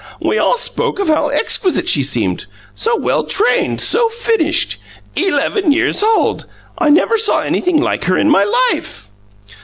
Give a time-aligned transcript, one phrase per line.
[0.19, 4.81] We all spoke of how exquisite she seemed so well trained, so finished!
[5.15, 6.47] Eleven years old!
[6.79, 9.09] I never saw anything like her in my life!"